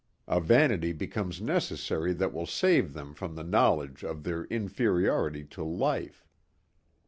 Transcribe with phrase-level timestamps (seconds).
[0.27, 5.63] A vanity becomes necessary that will save them from the knowledge of their inferiority to
[5.63, 6.25] life....